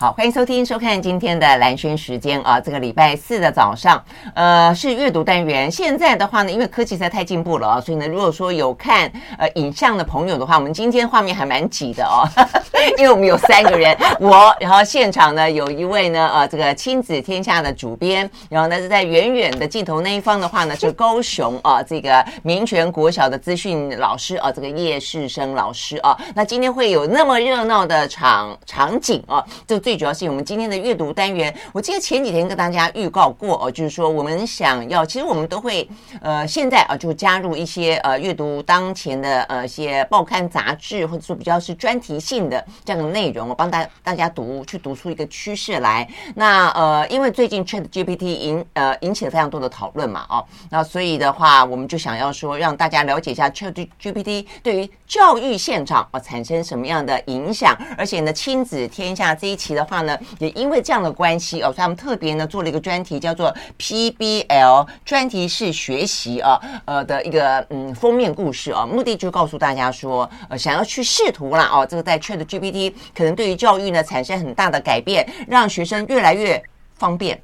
[0.00, 4.00] 好，欢迎收听、收看今天的蓝轩时间啊，这个礼拜四的早上，
[4.32, 5.68] 呃，是阅读单元。
[5.68, 12.22] 现在的话呢，因为科技实在太进步了啊，所以呢，如果说有看呃影像的朋友的话，我们今天画面还蛮挤的哦，
[12.96, 29.76] 因为我们有三个人，我，然后现场呢有一位呢呃这个亲子天下的主编，然后呢是在远远的镜头那一方的话呢是高雄啊这个民权国小的资讯老师啊这个叶世生老师啊，那今天会有那么热闹的场场景啊，就。
[29.88, 35.88] 最主要是我们今天的阅读单元，我记得前几天跟大家预告过哦，就是说我们想要，其实我们都会
[36.20, 46.06] 呃，现在啊就加入一些呃阅读当前的呃一些报刊杂志，或者说比较是专题性的这样的内容，我帮大大家读去读出一个趋势来。
[46.34, 59.77] 那呃，因为最近 Chat GPT 引呃引起了非常多的讨论嘛，哦，那所以的话，我们就想要说让大家了解一下 Chat GPT 对于教育现场啊产生什么样的影响，而且呢，亲子天下这一期。
[59.78, 76.60] 的话呢，也因为这样的关系哦，所以他们特别呢做了一个专题，叫做 PBL 专题式学习啊，呃的一个嗯封面故事啊，目的就告诉大家说，呃，想要去试图啦哦，这个在 ChatGPT 可能对于教育呢产生很大的改变，让学生越来越
[76.96, 77.40] 方便。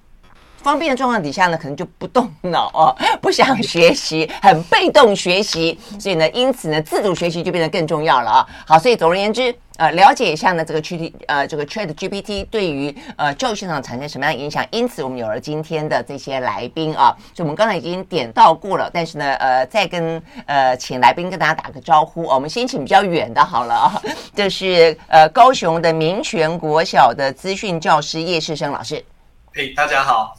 [0.65, 8.47] 方便的状况底下呢，可能就不动脑哦， 不想学习，很被动学习，所以呢，因此呢，自主学习就变得更重要了啊。
[8.67, 14.65] 好，所以总而言之，呃，了解一下呢，这个 Chat 呃这个 Chat GPT 对于呃教育现场产生什么样的影响？
[14.71, 17.15] 因此，我们有了今天的这些来宾啊。
[17.35, 22.23] 所以我们刚才已经点到过了，但是呢，呃，再跟呃请来宾跟大家打个招呼。
[22.23, 24.03] 我们先请比较远的好了啊，
[24.35, 29.05] 这是呃高雄的民权国小的资讯教师叶世生老师。
[29.53, 30.35] 嘿，大家好。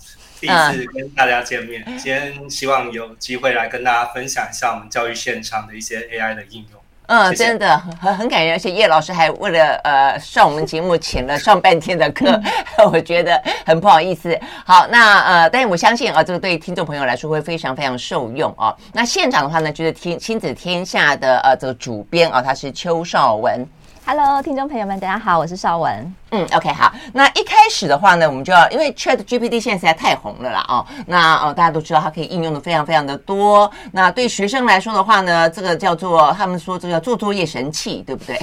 [0.45, 6.79] 第一次跟大家见面，今天希望有机会来跟大家分享一下我们教育现场的一些 AI 的应用。
[7.07, 12.39] 嗯，谢谢真的很很感人，而且叶老师还为了呃上我们节目请了上半天的课，
[12.91, 14.39] 我觉得很不好意思。
[14.65, 18.75] 好，那呃，但是我相信啊，这个对听众朋友来说会非常非常受用啊。
[18.93, 23.67] 那现场的话呢，就是天亲子天下的呃这个主编啊，他是邱少文。
[24.07, 26.15] Hello，听众朋友们，大家好，我是邵文。
[26.29, 26.93] 嗯，OK，好。
[27.11, 33.69] 那一开始的话呢，我们就要因为 Chat GPT 现在实在太红了啦，哦，那哦大家都知道它可以应用的非常非常的多。
[33.91, 38.39] 那对学生来说的话呢，这个叫做他们说这个叫做作业神器，对不对？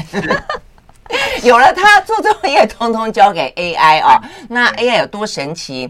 [1.48, 4.22] 有了它做作业，通通交给 AI 啊、哦。
[4.48, 5.88] 那 AI 有多神奇？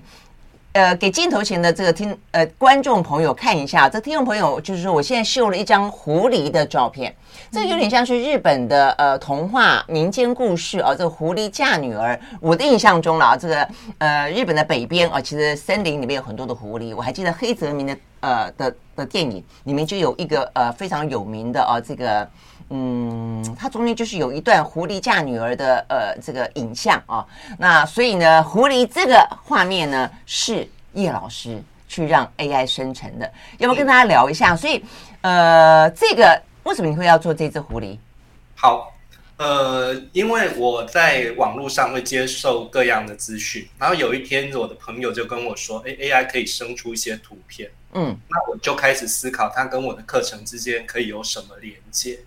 [0.73, 7.15] 呃，给镜头前的这个听呃观众朋友看一下，这听众朋友就是说，我现在秀了一张狐狸的照片，
[7.51, 12.19] 这有点像是日本的呃童话民间故事啊，这个狐狸嫁女儿。
[12.41, 13.69] 我的印象中啦，这个
[13.99, 16.97] 呃日本的北边啊，其实森林里面有很多的狐狸。
[16.97, 22.27] 我还记得黑泽明的呃的的电影里面就有一个呃非常有名的啊这个。
[22.71, 27.27] 嗯，它中间就是有一段狐狸嫁女儿的呃这个影像啊，
[27.59, 34.57] 那所以呢，狐狸这个画面呢是叶老师去让 AI 生成的，要不要跟大家聊一下？
[34.57, 34.83] 所以
[35.21, 37.99] 呃，这个为什么你会要做这只狐狸？
[38.55, 38.93] 好，
[39.37, 52.19] 呃，因为我在网络上会接受各样的资讯，然后有一天我的朋友就跟我说，哎，AI 可以生出一些图片，嗯，那我就开始思考它跟我的课程之间可以有什么连接。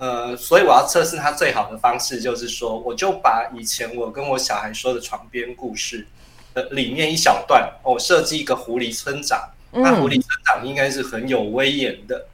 [0.00, 6.06] 呃，所以我要测试它最好的方式，就是说，我就把以前我跟我小孩说的床边故事
[6.54, 9.38] 的里面一小段，我设计一个狐狸村长，
[9.70, 12.26] 那狐狸村长应该是很有威严的，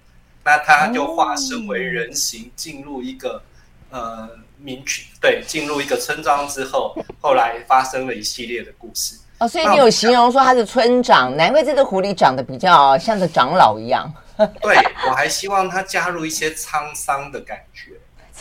[0.44, 3.43] 那他就化身为人形，进入一个
[3.91, 4.28] 呃
[4.59, 9.16] 民区，对，进入一个村庄之后，后来发生了一系列的故事。
[9.41, 14.09] 哦，所以你有形容说他是村长，难怪这个狐狸长得比较像个长老一样。
[14.60, 14.76] 对，
[15.08, 17.92] 我还希望他加入一些沧桑的感觉。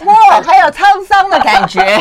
[0.02, 1.98] 哦，还有沧桑的感觉，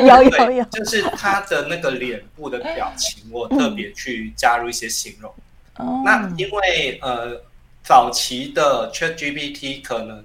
[0.00, 5.30] 有有有，就是他的那个脸部的表情，我特别去加入一些形容。
[5.78, 7.38] 嗯、那因为呃，
[7.84, 10.24] 早期的 ChatGPT 可能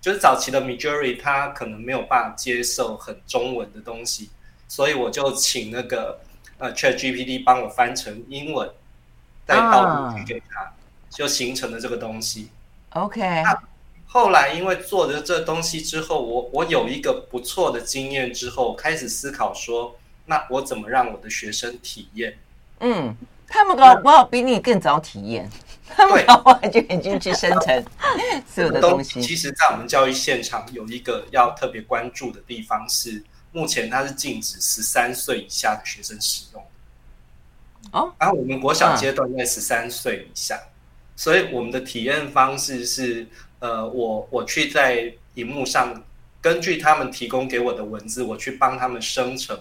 [0.00, 4.28] 就是早期的 Midjourney，它可能没有办法接受很中文的东西，
[4.66, 6.18] 所以我就请那个
[6.58, 8.68] 呃 ChatGPT 帮我翻成英文，
[9.46, 10.72] 再导入给他。
[11.10, 12.48] 就形成了这个东西
[12.90, 13.20] ，OK。
[13.20, 13.62] 那
[14.06, 19.96] 后来因为做了这东西之后，我我有一个不错的经验之后，开始思考说，
[20.26, 22.38] 那我怎么让我的学生体验？
[22.78, 23.14] 嗯，
[23.46, 25.50] 他们搞不好比你更早体验，
[25.88, 27.84] 他们搞不好就已经去生成
[28.46, 29.20] 所有的东西。
[29.20, 33.22] 其实，在我们教育现场有一个要特别关注的地方是，
[33.52, 36.64] 目前它是禁止十三岁以下的学生使用。
[37.92, 40.60] 哦，然后我们国小阶段在十三岁以下。
[41.20, 43.26] 所以我们的体验方式是，
[43.58, 46.02] 呃，我我去在荧幕上，
[46.40, 49.54] 根据他们提供给我的文字，我去帮他们生成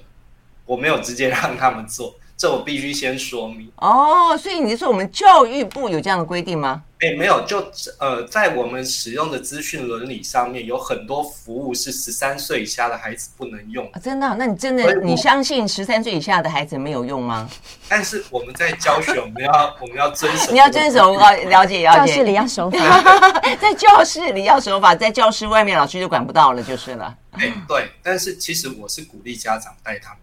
[0.66, 3.70] 我没有直接让他们做，这我必须先说明。
[3.76, 6.82] 哦，所以你是说我们教育部有这样的规定吗？
[7.02, 13.90] 哎，没有，就呃，在我们使用的资讯伦理上面，有很多服务是十三岁以下的孩子不能用。
[13.94, 14.36] 啊，真的？
[14.38, 17.50] 那你真的你相信十三岁以下的孩子没有用吗？
[17.88, 22.14] 但是我们在教学，我们要我们要遵守，你要遵守啊，了解了解。
[22.14, 22.78] 教室里要守法，
[23.62, 27.16] 在教室里要守法，在教室外面老师就管不到了，就是了。
[27.32, 30.20] 哎，对，但是其实我是鼓励家长带他们。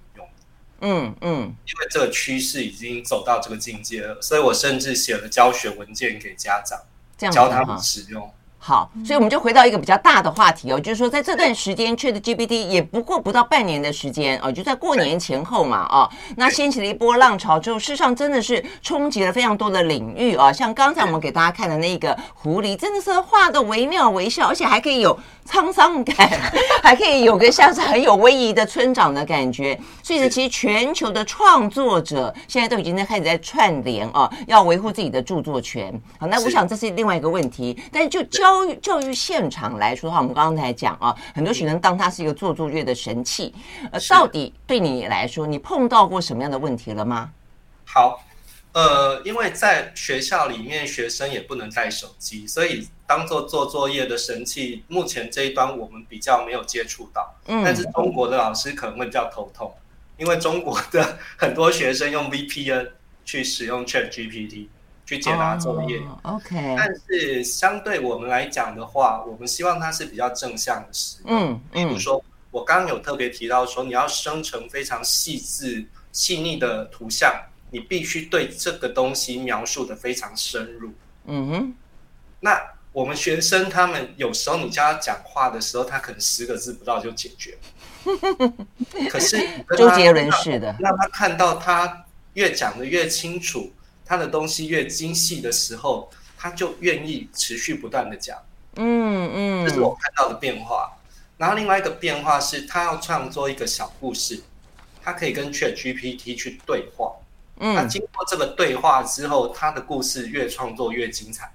[0.80, 6.80] 嗯嗯，因为这个趋势已经走到这个境界了，所以我甚至写了教学文件给家长，
[7.32, 8.30] 教他们使用。
[8.66, 25.16] 好，所以我们就回到一个比较大的话题哦，就是说在这段时间，ChatGPT 也不过不到半年的时间哦，就在过年前后嘛哦，那掀起了一波浪潮之后，事实上真的是冲击了非常多的领域啊，像刚才我们给大家看的那个狐狸，真的是画的惟妙惟肖，而且还可以有
[25.48, 26.16] 沧桑感，
[26.82, 29.78] 还可以有个像是很有威仪的村长的感觉。
[30.02, 35.92] 所以呢，其实全球的创作者现在都已经在开始在串联啊，要维护自己的著作权。
[36.18, 38.55] 好，那我想这是另外一个问题，但是就教。
[38.56, 43.54] 教育教育现场来说的话，我们刚刚才讲啊，很多学生当他是一个做作业的神器，
[43.92, 47.30] 呃，到底对你来说，你碰到过什么样的问题了吗？
[47.84, 48.24] 好，
[48.72, 57.34] 呃，因为在学校里面，学生也不能带手机，所以当做做作业的神器，目前这一端我们比较没有接触到。
[57.48, 59.74] 嗯，但是中国的老师可能会比较头痛，
[60.16, 62.88] 因为中国的 很多学生用 VPN
[63.24, 64.68] 去使用 ChatGPT。
[65.06, 66.74] 去解答作业，oh，OK。
[66.76, 71.52] 但是相对我们来讲的话，我们希望它是比较正向的使用。
[71.52, 72.20] 嗯，比如说
[72.50, 77.32] 我刚刚有特别提到说，你要生成非常细致、细腻的图像，
[77.70, 80.92] 你必须对这个东西描述的非常深入。
[81.26, 81.74] 嗯哼。
[82.40, 82.60] 那
[82.90, 87.56] 我们学生他们有时候你教他讲话的时候，他可能十个字不到就解决。
[89.08, 89.38] 可是
[89.76, 92.04] 周杰伦是的，让他看到他
[92.34, 93.70] 越讲的越清楚。
[94.06, 96.08] 他的东西越精细的时候，
[96.38, 98.38] 他就愿意持续不断的讲。
[98.76, 100.96] 嗯嗯，这是我看到的变化。
[101.36, 104.42] 然后另外一个变化是，他要创作一个小故事，
[105.02, 107.16] 他可以跟 ChatGPT 去对话。
[107.58, 111.52] 嗯，那经过这个对话之后，他的故事越创作越精彩。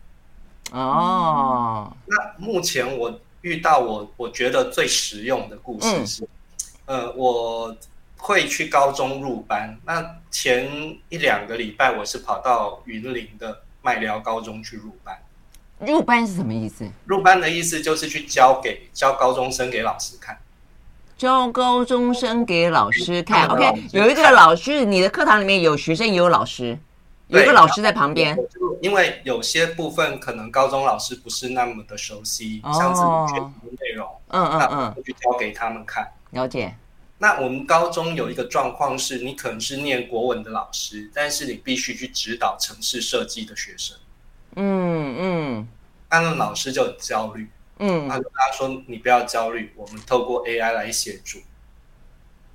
[0.72, 6.28] 哦，那目前我遇到我我觉得最实用的故事是，
[6.86, 7.76] 嗯、呃，我。
[8.22, 15.18] 会去高中入班，那前一两个礼拜我是跑到云林的麦寮高中去入班。
[15.80, 16.88] 入班是什么意思？
[17.06, 20.38] 入班的意思就是去教给教高中生给老师看。
[21.18, 26.78] 教高中生给老师看，OK，有一个老师，你的课堂里面有学生也有老师，
[27.28, 28.38] 有一个老师在旁边。
[28.82, 33.02] 因为有些部分可能高中老师不是那么的熟悉，哦、像是
[33.34, 36.08] 学习的内容，嗯嗯嗯，就去教给他们看。
[36.30, 36.76] 了解。
[37.22, 43.96] 那我们高中有一个状况是，你可能是念国文的老师，但是你必须去指导城市设计的学生。
[44.56, 45.68] 嗯嗯，
[46.10, 47.48] 那个老师就很焦虑。
[47.78, 51.38] 嗯，他就跟他说：“你不要焦虑，我们透过 AI 来协助。”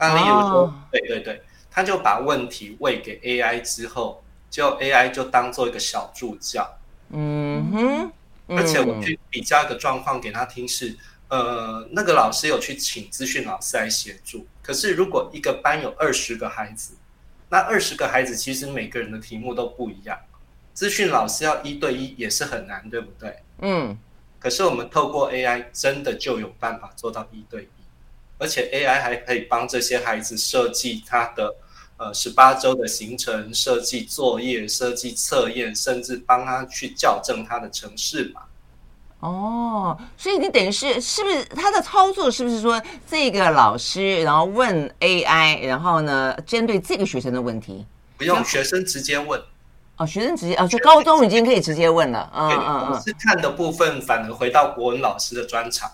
[0.01, 1.41] 那例如说，哦、对对对，
[1.71, 6.69] 他就把问题喂给 AI 之后，就 AI 就当做一个小助教。
[7.11, 8.13] 嗯哼，
[8.49, 10.97] 而且我去比较一个状况给他听是。
[11.29, 14.47] 呃，那个老师有去请资讯老师来协助。
[14.67, 16.95] 可是，如果一个班有二十个孩子，
[17.51, 20.19] 那二十个孩子其实每个人的题目都不一样，
[20.75, 23.37] 资讯老师要一对一也是很难，对不对？
[23.61, 23.97] 嗯。
[24.41, 27.69] 可是我们透过 AI 真的就有办法做到一对一，
[28.39, 31.55] 而且 AI 还可以帮这些孩子设计他的
[31.97, 38.43] 呃十八周的行程，设计作业，设计测验，甚至帮他去校正他的程式码。
[39.21, 47.85] 哦，所以你等于是是不是他的操作是不是说这个老师然后问 AI，然后呢针对这个学生的问题，
[48.19, 49.43] 不用学生直接问。
[49.97, 55.91] 哦，学生直接哦，就高中已经可以直接问了，嗯嗯嗯，老师看的部分反而回到国文老师的专场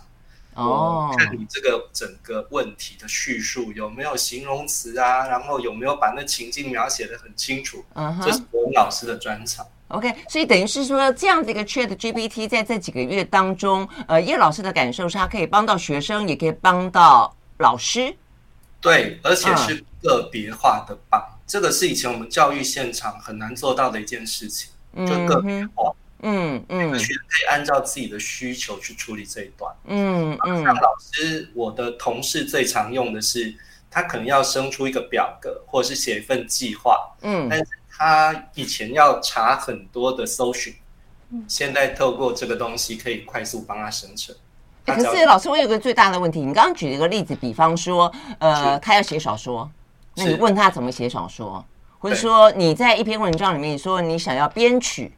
[0.54, 9.64] 哦，看你这个整个问题的叙述有没有形容词啊，然后有没有把那情境描写的很清楚，嗯，这是国文老师的专长。
[9.92, 18.14] OK，所以等于是说，这样的一个 ChatGPT 在这几个月当中，呃，叶老师的感受是，它可以帮到学生，也可以帮到老师。
[18.80, 25.92] 对，而且是个别化的帮，嗯、这个是以前我们教育现场很难做到的一件事情，就个别化。
[26.22, 29.74] 嗯嗯，学生可以按照自己的需求去处理这一段。
[29.84, 33.54] 嗯嗯，像老师，我的同事最常用的是，
[33.90, 36.96] 他可能要生出一个表格，或者是写一份计划。
[37.20, 37.66] 嗯，但是。
[38.02, 40.74] 他以前要查很多的搜寻，
[41.46, 44.34] 现在透过这个东西可以快速帮他生成。
[44.84, 49.70] 可是老师，我有个最大的问题，你刚刚举了一个例子，比方说，呃，他要写小说，
[50.16, 51.64] 那你问他怎么写小说，
[52.00, 55.12] 或者说你在一篇文章里面你说你想要编曲。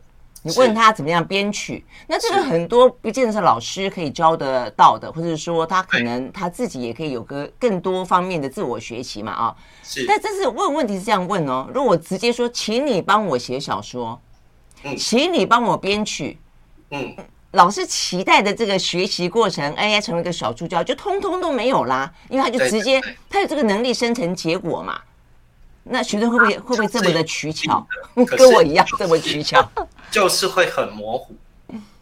[0.46, 9.56] 你问他怎么样编曲，那这个很多不见得是老师可以教得到的，或者说他可能他自己也可以有个更多方面的自我学习嘛啊。
[9.82, 10.04] 是。
[10.06, 14.20] 但这是问问题是这样问哦，如果我直接说，请你帮我写小说，
[14.82, 16.38] 嗯，请你帮我编曲，
[16.90, 17.16] 嗯，
[17.52, 25.00] 老师期待的这个学习过程，AI 成为一个小助教，就通通都没有啦，因为他就直接他有这个能力生成结果嘛。
[25.84, 27.86] 那学生会不会会不会这么的取巧，
[28.36, 29.70] 跟我一样这么取巧？
[30.10, 31.34] 就是会很模糊，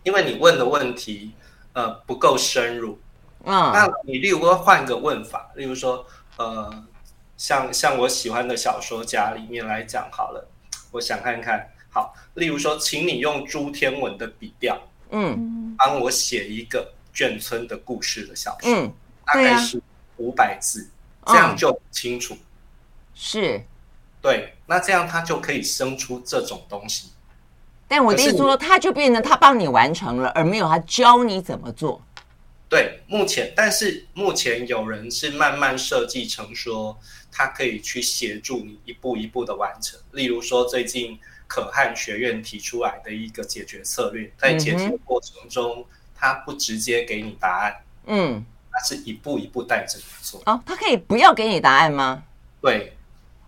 [0.04, 1.32] 因为你问的问题
[1.72, 2.98] 呃不够深入。
[3.44, 6.84] 嗯，那你例如说换个问法，例如说呃，
[7.36, 10.48] 像像我喜欢的小说家里面来讲好了，
[10.92, 18.92] 我想看看好，例如说，请你用朱天文的笔调，嗯，帮我写一个眷村的故事的小说，嗯，
[19.26, 19.82] 大概是
[20.18, 20.88] 五百字，
[21.26, 22.36] 这样就清楚。
[23.14, 23.60] 是。
[24.22, 27.10] 对，那这样他就可以生出这种东西。
[27.88, 32.00] 但我的意思说，他就变成他帮你完成了，而没有他教你怎么做。
[32.68, 36.96] 对，目前，但是目前有人是慢慢设计成说，
[37.30, 40.00] 他可以去协助你一步一步的完成。
[40.12, 47.76] 例如说，最近可汗学院提出来的一个解决策略，在解决过程中，他不直接给你答案，
[48.06, 50.40] 嗯，他是一步一步带着你做。
[50.46, 52.22] 哦，他可以不要给你答案吗？
[52.62, 52.96] 对。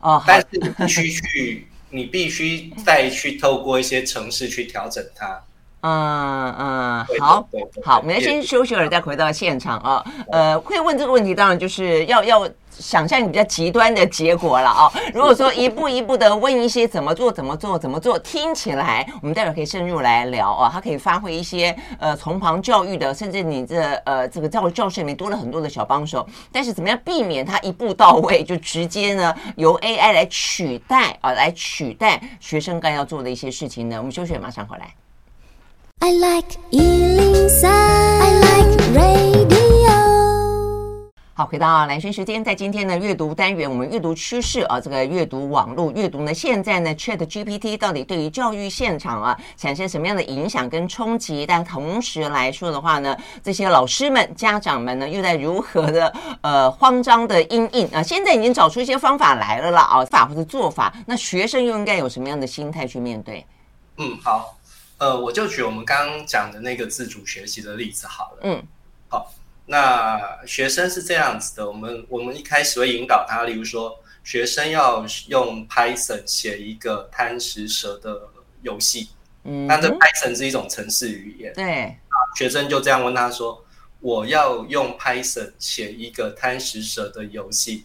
[0.04, 5.42] 哦，但是你必须去，你必须再去透过一些城市去调整它。
[5.86, 7.46] 嗯嗯，好，
[7.84, 10.02] 好，我们先休息会儿，再回到现场啊。
[10.32, 14.90] 呃，会问这个问题，当然就是要要想象你比较极端的结果了啊。
[15.12, 20.70] 如果说一步一步的问一些怎么做、怎么做、怎么做，听起来我们待会儿可以深入来聊啊。
[20.72, 26.26] 它可以发挥一些呃从旁教育的，甚至你这呃这个教教室里面多了很多的小帮手。
[26.50, 33.98] 但是怎么样避免它一步到位就直接呢 由 AI 来取代啊，来取代学生该要做的一些事情呢？
[33.98, 34.86] 我们休息，马上回来。
[36.00, 39.54] I like 103, I like radio。
[41.32, 51.46] 好，回到蓝轩时间，在今天的阅读单元，我们阅读趋势啊，这个阅读网络阅读呢，现在呢，Chat GPT 到底对于教育现场啊产生什么样的影响跟冲击？
[51.46, 58.02] 但同时来说的话呢，这些老师们、家长们呢，又在如何的呃慌张的阴影啊？
[58.02, 63.44] 现在已经找出一些方法来了啦啊，法或者做法，那学生又应该有什么样的心态去面对？
[63.96, 64.54] 嗯，好。
[64.98, 68.38] 呃，我就举我们刚刚讲的那个自主学习的例子好了。
[68.42, 68.62] 嗯，
[69.08, 69.34] 好，
[69.66, 78.28] 那学生是这样子的，我们我们一开始会引导他，例如说，学生要用 Python 写一个贪食蛇的
[78.62, 79.08] 游戏。
[79.42, 81.52] 嗯，那这 Python 是一种程式语言。
[81.54, 81.96] 对，
[82.36, 83.62] 学生就这样问他说
[84.00, 87.84] ：“我要用 Python 写一个贪食蛇的游戏，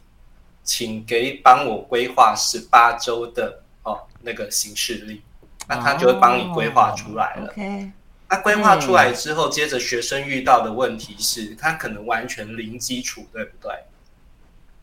[0.63, 5.22] 请给帮我规划十八周的哦那个行事历。”
[5.70, 7.50] 那他就会帮你规划出来了。
[7.52, 7.92] OK，
[8.28, 13.72] 那规划出来之后，接着学生遇到的问题是，他可能完全零基础，对不对？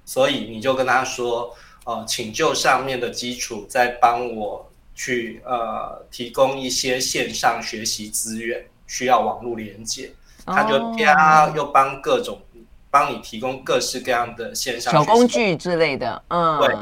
[0.04, 1.52] 所以你就跟他说，
[1.84, 10.12] 呃，请就上面的基础，再帮我去呃提供一些线上学习资源，需要网络连接。
[10.46, 12.40] 他就啪又帮各种
[12.88, 16.22] 帮你提供各式各样的线上小工具之类的。
[16.28, 16.76] 嗯，对。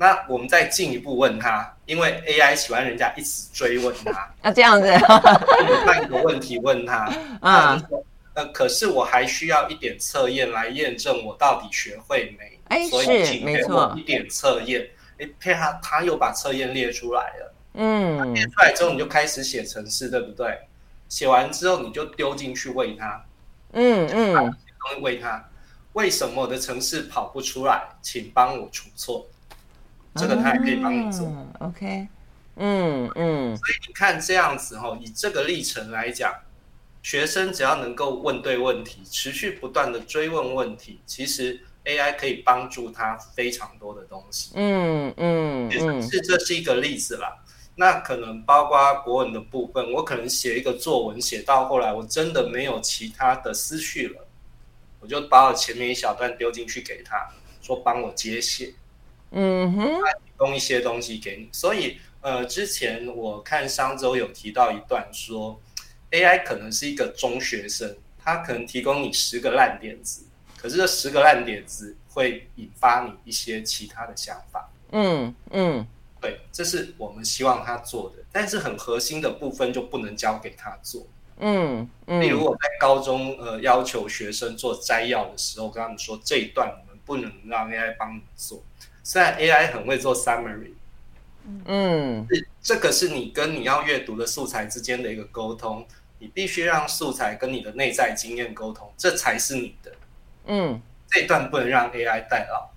[0.00, 4.90] 那我们再进一步问他，因为 AI 喜欢人家一直追问他，那 这样子，
[5.84, 7.86] 换一个问题问他， 嗯，
[8.32, 12.58] 呃，可是我还需要一点测验来验证我到底学会没？
[12.68, 14.88] 哎，所以请给我一点测验。
[15.18, 20.58] 哎，配他，他又把测验列出来了，嗯，列出来之后你就开始写程式，对不对？
[21.10, 23.22] 写完之后你就丢进去喂他，
[23.74, 24.50] 嗯嗯，东
[24.94, 25.46] 西喂他，
[25.92, 27.82] 为什么我的程式跑不出来？
[28.00, 29.26] 请帮我除错。
[30.16, 31.26] 这个他也可以帮你做、
[31.60, 32.08] oh，OK，
[32.56, 36.34] 嗯嗯，所以你看这样子哈，以这个历程来讲，
[37.02, 44.50] 学生只要能够问对问题，持续不断的追问问题，其实 AI 可以帮助他非常多的东西。
[44.54, 45.70] 嗯嗯，
[46.02, 47.36] 是这是一个例子啦。
[47.76, 54.26] 那可能包括国文的部分，我可能写一个作文，写到后来我真的没有其他的思绪了，
[54.98, 57.30] 我就把我前面一小段丢进去给他，
[57.62, 58.74] 说帮我接写。
[59.32, 59.86] 嗯哼，
[60.24, 65.60] 提供一些东西给你，所以呃，之前我看商周有提到一段说
[66.10, 70.22] ，AI 可能是一个中学生，他可能提供你十个烂点子，
[70.56, 74.68] 可是这十个烂点子会引发你一些其他的想法。
[74.92, 75.86] 嗯嗯，
[76.20, 81.06] 对，这是我们希望他做的，但是很核心的部分就不能交给他做。
[81.38, 88.62] 嗯嗯，例如我在高中呃要求学生做摘要的时候，跟他们说这一段我们不能让 AI 帮你做。
[89.02, 90.72] 虽然 AI 很会做 summary，
[91.64, 92.26] 嗯，
[92.62, 95.86] 这个是你跟你要阅读的素材之间的一个沟通，
[96.18, 99.92] 你必须让素材跟你的内在经验沟通，这才是你的。
[100.46, 102.68] 嗯，这一段不能让 AI 代劳。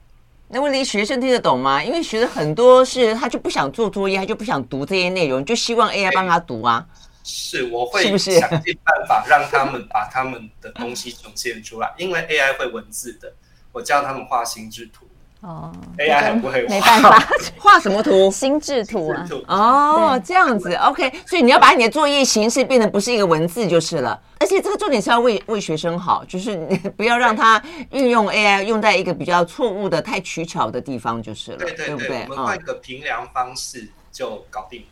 [0.48, 1.84] 那问题学生听得懂吗？
[1.84, 6.88] 因为学生很多是他就不想做作业，他就不想读这些内容，就希望 AI 帮他读啊。
[7.24, 13.34] 是，我会想尽办法让他们把他们的东西呈现出来，因为 AI 会文字的，
[13.72, 15.08] 我教他们画心智图。
[15.44, 17.28] 哦，AI 很不会画，没办法，
[17.60, 18.32] 画什么图？
[18.32, 19.28] 心智图啊。
[19.48, 21.12] 哦，这样子，OK。
[21.26, 24.20] 所以你要把你的作业形式变得不是一个文字就是了。
[24.40, 32.26] 而且这个重点是要为为学生好，就是你不要让他运用 AI 用在一个比较错误的、太取巧的地方就是了，对对对，对不对？
[32.30, 34.84] 我们换个评量方式就搞定。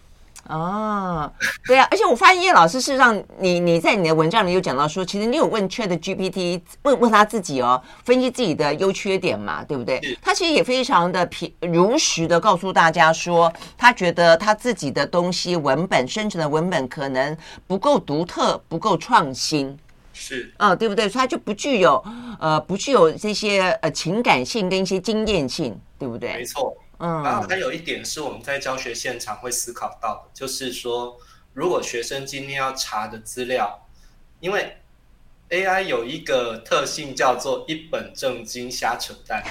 [0.52, 1.32] 哦，
[1.66, 10.02] 对啊，而且我发现叶老师事实上你，你你在你的文章里有讲到说，其实你有问 Chat GPT，问问他自己哦，分析自己的优缺点嘛，对不对？
[10.22, 19.78] 他其实也非常的平如实的告诉大家说，他觉得他自己的东西文本生成的文本可能不够独特，不够创新，
[20.12, 21.08] 是，嗯，对不对？
[21.08, 22.04] 所以他就不具有
[22.40, 26.34] 呃，不具有这些呃情感性跟一些经验性，对不对？
[26.34, 26.76] 没错。
[27.02, 31.18] 嗯，然后还有一点是我们在教学现场会思考到的，就是说，
[31.54, 33.88] 如果学生今天要查的资料，
[34.40, 34.78] 因为
[35.50, 39.44] AI 有一个特性叫做一本正经瞎扯淡，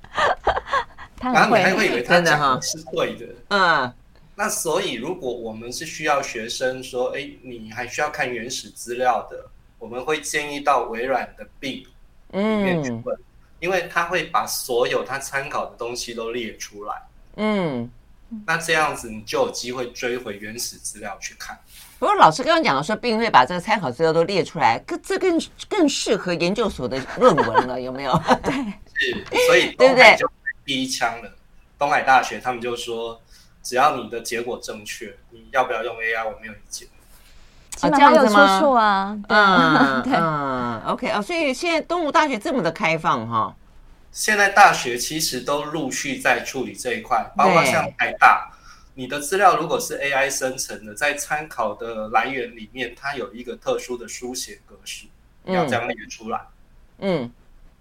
[1.20, 3.92] 然后你还会以为他讲的是对的，嗯，
[4.34, 11.84] 那所以如果我们是需要学生说，哎，你还需要看原始资料的，我们会建议到微软的 Bing
[12.32, 13.18] 里面去问。
[13.60, 16.94] 因为他会把所有他参考的东西都列出来，
[17.36, 17.90] 嗯，
[18.46, 21.58] 那这样子你就有机会追回原始资料去看。
[21.98, 28.12] 不过老师刚刚讲的说，并会把这个参考资料都列出来，更这更更适合研究所的论文了，有没有？
[28.44, 28.54] 对，
[28.94, 30.16] 是，所以对不对？
[30.16, 30.30] 就
[30.64, 31.32] 第一枪了。
[31.76, 33.20] 东海大学他们就说，
[33.62, 36.86] 只要你的结果正确，你要不要用 AI，我没有意见。
[37.80, 38.80] 啊，这样子吗？
[38.80, 43.54] 啊，嗯，对，嗯， OK 啊，所以现在东吴大学这么的开放哈，
[44.10, 48.50] 现在大学其实都陆续在处理这一块，包括像台大，
[48.94, 55.06] 你的资料如果是 AI 生成的，在参考的来源里面，它有一个特殊的书写格式，
[55.44, 56.40] 你要这样列出来。
[56.98, 57.30] 嗯，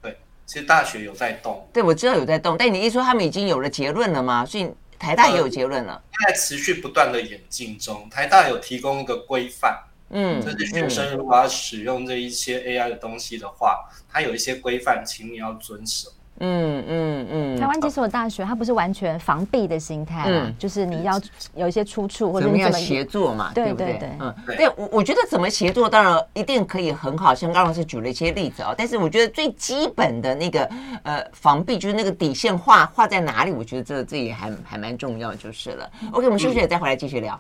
[0.02, 4.46] 对，其实大学有在动，对，我知道有在动，但你一说他们已经有了结论了吗？
[4.46, 4.72] 所以。
[5.00, 8.10] 台大也有结论了，在持续不断的演进中。
[8.10, 16.10] 台大有提供一个规范，嗯，就是学生如果要使用这一些 AI 的东西的话，它有一些规范，请你要遵守。
[16.40, 21.20] 嗯嗯嗯，台湾几所大学，它不是完全防弊的心态，嘛，就是你要
[21.56, 24.00] 有一些出处或者你怎么协作嘛，对不对？
[24.20, 30.70] 嗯，对，我我觉得怎么协作，当然一定可以很好，像刚老师举了一些例子啊，但是我觉得最基本的那个
[31.04, 35.90] 呃防弊，就是那个底线画画在哪里，我觉得这这也还还蛮重要，就是了。
[36.12, 37.40] OK，我们休息了再回来继续聊。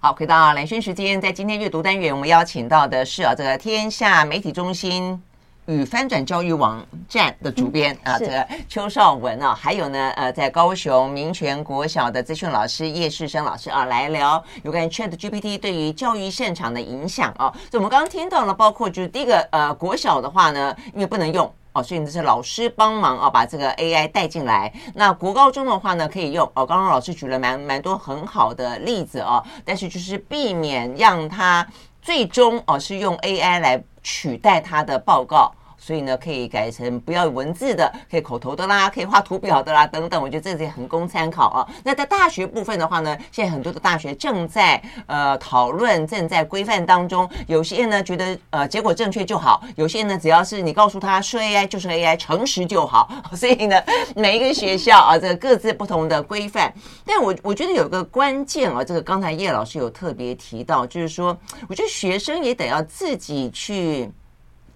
[0.00, 5.20] 好，回到蓝轩时间，在今天阅读单元，我们邀请到的是啊，这个天下媒体中心
[5.66, 17.50] 与翻转教育网站的主编、嗯、啊，这个邱少文啊，还有呢，呃，在高雄民权国小的资讯老师叶世生老师啊，来聊有关 Chat GPT 对于教育现场的影响啊。
[17.68, 21.52] 所以我们刚刚听到了，包括就是第一个呃，国小的话呢，因为不能用。
[21.82, 24.72] 所以这是老师帮忙啊，把这个 AI 带进来。
[24.94, 26.66] 那国高中的话呢，可以用哦。
[26.66, 31.66] 刚刚老师举了蛮蛮多很好的例子哦，但是就是避免让他
[32.02, 35.52] 最终哦是用 AI 来取代他的报告。
[35.78, 40.20] 所以呢，可以改成不要文字的，可以口头的啦，可以画图表的啦，等等。
[40.20, 41.68] 我觉得这些很供参考啊。
[41.84, 47.28] 那在大学部分的话呢，现在很多的大学正在呃讨论，正在规范当中。
[47.46, 53.08] 有些呢觉得呃结果正确就好，有些呢只要是你告诉他说 AI 就是 AI，诚实就好。
[53.32, 53.80] 所以呢，
[54.16, 56.72] 每一个学校啊，这个各自不同的规范。
[57.06, 61.38] 但我我觉得有个关键啊，这个刚才叶老师有特别提到，就是说，
[61.68, 64.10] 我觉得学生也得要自己去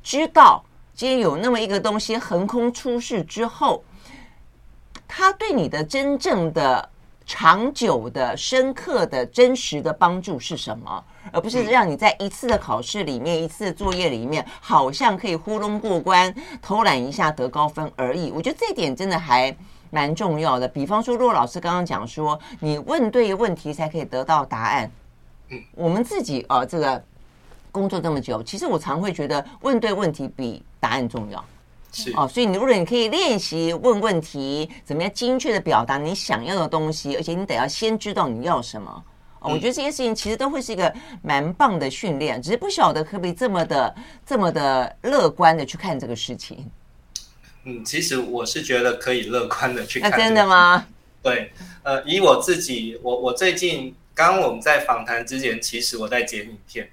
[0.02, 0.64] 知道。
[1.02, 3.82] 今天有那么一个东西横空出世之后，
[5.08, 6.88] 它对你的真正的、
[7.26, 11.04] 长久的、深刻的、真实的帮助是什么？
[11.32, 18.30] 而不是让你在一次的考试里面、一次的作业里面，好像可以糊弄过关、偷懒一下得高分而已。
[18.30, 19.52] 我觉得这点真的还
[19.90, 20.68] 蛮重要的。
[20.68, 24.88] 比方说，若老师刚刚讲说，你问对问题才可以得到答案。
[25.74, 27.04] 我们自己啊，这个。
[27.72, 31.44] 工作这么久，其实我常会觉得问对问题比答案重要。
[31.94, 39.04] 是哦，所以你如果你可以练习问问题，怎么样精确的表达你想要的东西，而且你得要先知道你要什么。
[39.40, 43.92] 我觉得这些事情其实都会是一个蛮棒的训练，只是不晓得可不可以这么的、
[44.24, 46.64] 这么的乐观的去看这个事情。
[47.64, 50.10] 嗯，其实我是觉得可以乐观的去看。
[50.10, 50.86] 那真的吗？
[51.22, 56.88] 对，呃，以我自己，我我最近刚刚我们在访谈之前，其实我在剪影片，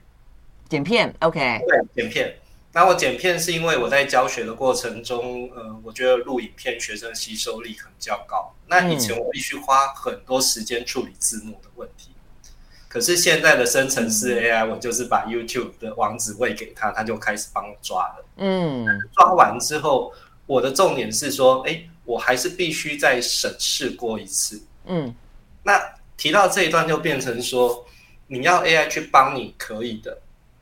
[0.70, 2.36] 剪片，OK，对，剪片。
[2.72, 8.54] 那我剪片是因为我在教学的过程中，呃，我觉得录影片学生吸收力很比较高。
[8.68, 12.52] 那以前我必须花很多时间处理字幕的问题，嗯、
[12.88, 18.26] 可是现在的生成式 AI，我就是把 YouTube 的网址喂给他，他就开始帮我抓了。
[18.38, 20.14] 嗯，抓完之后，
[20.46, 24.62] 我的重点是说，哎，我还是必须再审视过一次。
[24.86, 25.16] 嗯，
[25.64, 25.82] 那
[26.16, 27.88] 提到这一段就变成说，
[28.28, 30.20] 你要 AI 去帮你可以的，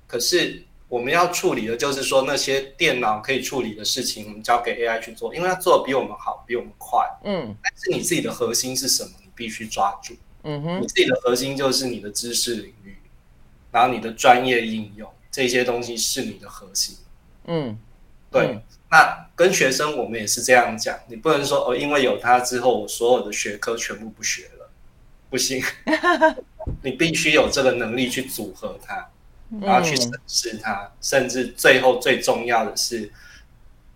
[0.08, 0.63] 可是。
[0.89, 7.06] 我们要处理的就是说那些电脑可以处理的事情，我们交给 AI 去做，因为它做的比我们好，比我们快。
[7.26, 9.10] 嗯，但是你自己的核心是什么？
[9.22, 10.15] 你必须抓住。
[10.43, 12.96] 嗯哼，你自己的核心就是你的知识领域，
[13.70, 16.96] 然后你的专业应用这些东西是你的核心。
[17.48, 17.78] 嗯，
[18.32, 18.46] 对。
[18.46, 24.70] 嗯，那跟学生我们也是这样讲，你不能说哦，因为有它之后，我所有的学科全部不学了，
[25.30, 25.62] 不行。
[26.82, 29.10] 你必须有这个能力去组合它。
[29.62, 33.12] 然后去审视它，嗯、甚至最后最重要的是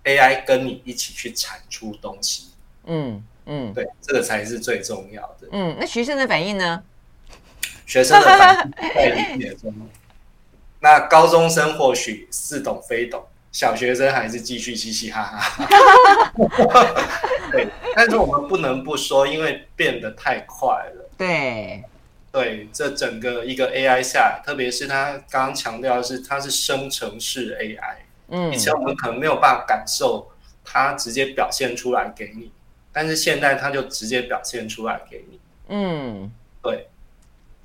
[0.03, 2.51] ，AI 跟你一起去产出东西。
[2.85, 5.47] 嗯嗯，对，这个才是最重要的。
[5.51, 6.83] 嗯，那学生的反应呢？
[7.85, 9.73] 学生的反应在理解中。
[10.79, 15.67] 那高中生或许似懂非懂，小学生还是继续嘻嘻哈哈。
[17.51, 21.09] 对，但是我们不能不说，因为变得太快了。
[21.17, 21.83] 对。
[22.31, 27.95] 对，这整个一个 AI 下，特别是他刚刚强调的是，它是生成式 AI。
[28.29, 30.31] 嗯，以前我们可能没有办法感受
[30.63, 32.49] 它直接表现出来给你，
[32.93, 35.39] 但是现在它就直接表现出来给你。
[35.67, 36.87] 嗯，对，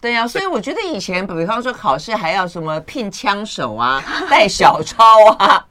[0.01, 5.05] 对呀、啊，所以我觉得以前，比方说考试还要什么聘枪手啊， 带小抄
[5.39, 5.65] 啊，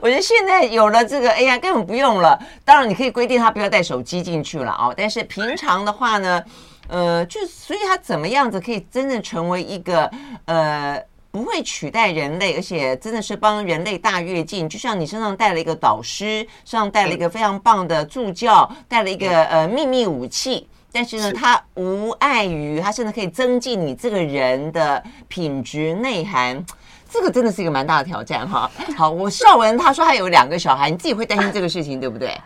[0.00, 2.38] 我觉得现在有了这个 AI 根本不用了。
[2.64, 6.40] 当然，你可以规定他不要带手机进去了啊、哦，但是平常的话呢？
[6.88, 10.10] 呃，就所以他怎么样子可以真正成为一个
[10.44, 14.68] 呃不会取代人类，而且真的是帮人类大跃进。
[14.68, 26.64] 就像你身上带了一个导师，身上带了一个非常棒的助教，带了一个呃秘密武器，但是呢，它无碍于它甚至可以增进你这个人的品质内涵。
[27.08, 28.70] 这个真的是一个蛮大的挑战哈。
[28.96, 32.36] 好，我绍文他说他有两个小孩，你自己会担心这个事情对不对？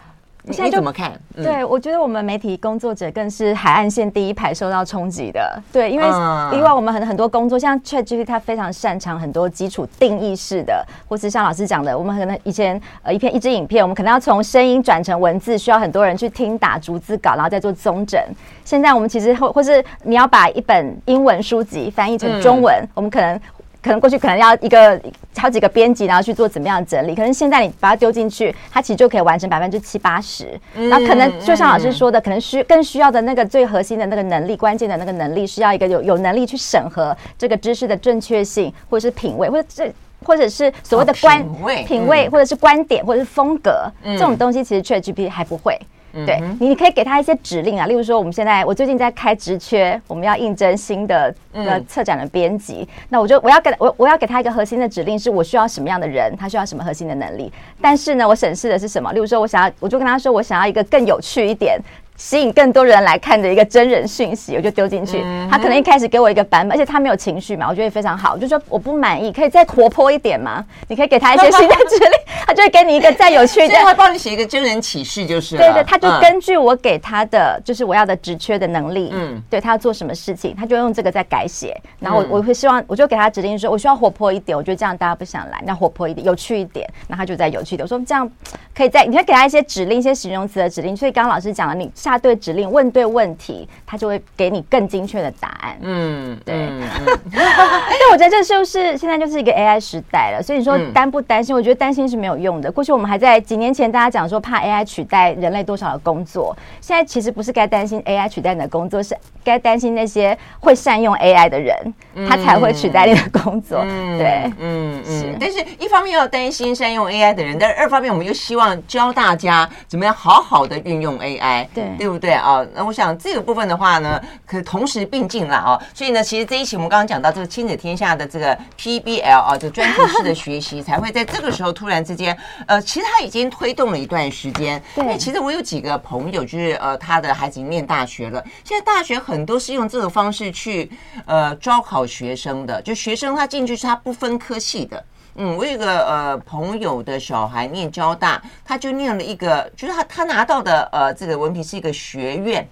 [0.43, 1.13] 你现在怎么看？
[1.37, 5.63] 嗯、对，我觉得我们媒体工作者更是海岸线第一排受到冲击的。
[5.73, 6.05] 对，因为
[6.51, 18.21] 另外我们很很多工作，像 ChatGPT，它非常擅长很多基础定义式的，或是像老师讲的，我们可能以前呃一篇一支影片，我们可能要从声音转成文字，需要很多人去听打逐字稿，然后再做综整。
[18.65, 23.39] 现在我们其实或或是你要把一本英文书籍翻译成中文，嗯、我们可能。
[23.83, 25.01] 可能过去可能要一个
[25.37, 27.15] 好几个编辑，然后去做怎么样的整理。
[27.15, 30.49] 可能现在你把它丢进去，它其实就可以完成百分之七八十。
[30.75, 45.79] 那可能就像老师说的，可能需更需要的那个最核心的那个能力，关键的那个能力，需要一个有有能力去审核这个知识的正确性，或者是品味，或者这或者是所谓的观品味，品味或者是观点，或者是风格这种东西，其实 ChatGPT 还不会。
[46.13, 57.53] 对，你你可以给他一些指令啊，例如说，我们现在我最近在开职缺，我们要应征新的呃策展的编辑，那我就我要给我我要给他一个核心的指令，是我需要什么样的人，他需要什么核心的能力。
[57.81, 59.13] 但是呢，我审视的是什么？
[59.13, 61.79] 例如说，我想要，我就跟他说，我想要一个更有趣一点。
[62.21, 65.25] 吸引更多人来看的一个真人讯息，我就丢进去。
[65.51, 68.35] 他可能一开始给我一个版本，而且他没有情绪嘛，我觉得非常好。
[68.35, 70.63] 我就说我不满意，可以再活泼一点吗？
[70.89, 72.11] 你可以给他一些新的指令，
[72.47, 73.81] 他就会给你一个再有趣一点。
[73.81, 81.75] 他会帮你写一个真人启示，就是对对，他就根据我给他的，就是我要的职缺的能力，嗯，对他要做什么事情，他就用这个在改写。
[81.99, 87.83] 然后我我会希望，我就给他指令说，我需要活泼一点，我觉得这样大家不想来，那活泼一点，有趣一点，那他就再有趣一点。
[87.83, 88.31] 我说这样
[88.77, 90.95] 可以再，你会给他一些指令，一些形容词的指令。
[90.95, 92.91] 所以刚刚老师讲了，你下对指令问。
[92.91, 95.79] 对问题，他就会给你更精确的答案。
[95.81, 96.69] 嗯，对。
[97.31, 101.55] 但我觉得这就是现在就是一个 AI 时代了，所以你说担不担心？
[101.55, 102.73] 我觉得担心是没有用的。
[102.73, 111.95] 过去我们还在几年前，大家讲说怕 AI 取代人类多少的工作，现在其实不是该担心 AI 取代你的工作，是该担心那些会善用 AI 的人，
[112.29, 113.85] 他才会取代你的工作。
[113.87, 115.21] 嗯、对，嗯嗯。
[115.21, 122.67] 是，但是一方面要担心善用 AI 的人，但是二方面我们又希望教大家怎么样好好的运用 AI，对对不对啊？
[122.75, 125.79] 那我想这个部分的话呢，可同时并进了啊。
[125.93, 132.35] 所以呢，其实这一期我们刚刚讲到这个亲子天下的这个 PBL 啊，就专题式的学习才会在这个时候突然之间，
[132.67, 134.83] 呃，其实他已经推动了一段时间。
[134.95, 140.91] 对，因为其实我有几个朋友，就是呃，他的孩子念大学了，现在大学很多是用这种方式去
[141.27, 145.05] 呃招考学生的，就学生他进去是他不分科系的。
[145.37, 152.69] 嗯，我有一个呃朋友的小孩念交大，他就念了一个，就是他他拿到的呃这个文凭是一个学院，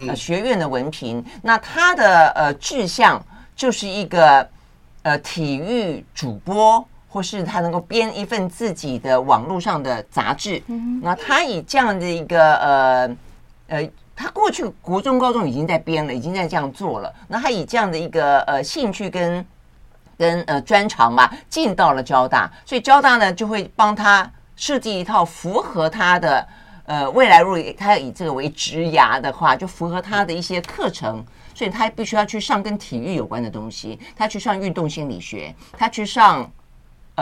[0.00, 1.24] 呃学院的文凭。
[1.42, 3.20] 那他的呃志向
[3.56, 4.46] 就是一个
[5.02, 10.62] 呃体育主播，或是他能够编一份自己的网络上的杂志。
[11.02, 13.16] 那他以这样的一个呃
[13.68, 17.12] 呃，他过去国中高中已经在编了，已经在这样做了。
[17.26, 19.44] 那他以这样的一个呃兴趣跟
[20.22, 26.46] 跟呃专长嘛，进到了交大，所以交大呢就会帮他设计一套符合他的
[26.84, 36.48] 呃未来，如果他要以这个为职涯的话，就符合他的一些课程，所以他必须要去上跟体育有关的东西，他去上运动心理学，他去上。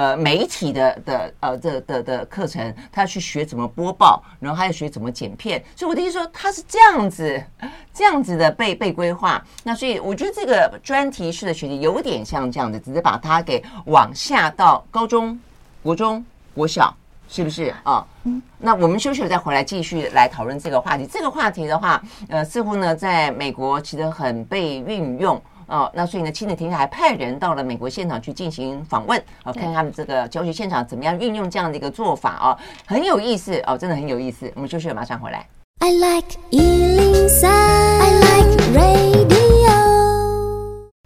[0.01, 5.63] 呃，媒体的的呃的的的课程，他要去学怎么播报，然后还要学怎么剪片。
[5.77, 7.45] 所以我的意思说，他是这样子
[7.93, 9.45] 这样子的被被规划。
[9.63, 15.39] 那所以我觉得这个专题式的学习有点像这样子，只是把它给往下到高中、
[15.83, 16.97] 国中、国小，
[17.29, 18.03] 是不是啊？
[18.25, 18.41] 嗯。
[18.57, 21.07] 那我们休息了再回来继续来讨论这个话题。
[21.07, 25.39] 这个话题的话，呃，似乎呢在美国其实很被运用。
[25.71, 34.53] 哦，那所以呢，亲子天下还派人到了美国现场去进行访问，哦，看看他们这个教学现场怎么样运用这样的一个做法哦，很有意思哦，真的很有意思。
[34.55, 35.47] 我们休息了，马上回来。
[35.79, 37.80] I like 103,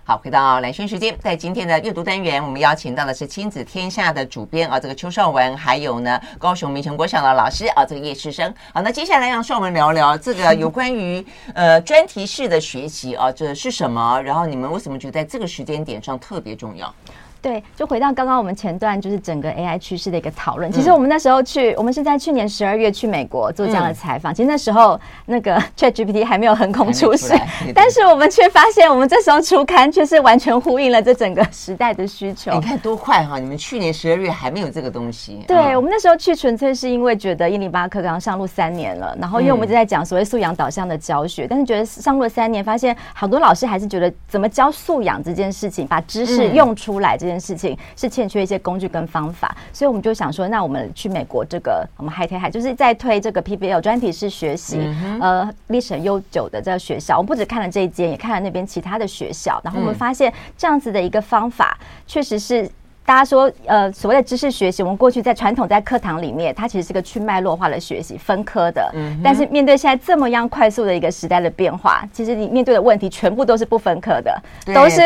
[0.06, 8.52] 好，回到蓝轩时间，在今天的阅读单元，我们邀请到的是亲子天下的主编啊，这个邱少文，还有呢高雄明诚国小的老师啊，这个叶世生。
[8.74, 14.20] 好，那接下来让邵文聊聊这个有关于呃专题式的学习啊，这是什么？
[14.20, 16.94] 然后你们为什么觉得在这个时间点上特别重要？
[17.44, 20.72] 对，就回到刚刚我们前段，就是整个 AI 趋势的一个讨论。
[20.72, 24.35] 其实我们那时候去，我们是在去年十二月去美国做这样的采访。
[24.35, 27.35] 其实那时候那个 ChatGPT 还没有横空出世，
[27.74, 32.50] 但是我们却发现，我们这时候出刊却是完全呼应了这整个时代的需求。
[32.52, 33.38] 你看多快哈！
[33.38, 35.44] 你们去年十二月还没有这个东西。
[35.46, 48.14] 对，我们那时候去，纯粹是因为觉得一零八课刚上路三年了，然后因为我们一直在讲所谓素养导向的教学，但是觉得上路了三年，发现好多老师还是觉得怎么教素养这件事情，把知识用出来这件事情是。
[48.14, 62.70] 欠缺一些工具跟方法，所以我们就想说，那我们去美国这个我们 High Tech High 就是在推这个 PBL 专题式学习，嗯、呃，历史悠久的这个学校，我们不只看了这一间，也看了那边其他的学校，然后我们发现这样子的一个方法，确实是。
[63.06, 68.90] 大家说，呃，所谓的知识学习，我们过去在传统在课堂里面，它其实是个去脉络化的学习，分科的。
[68.94, 69.20] 嗯。
[69.22, 74.42] 但是面对现在这么样快速的一个时代的变化，其实你面对的问题全部都是不分科的，
[74.74, 75.00] 都是